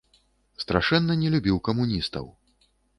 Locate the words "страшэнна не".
0.63-1.29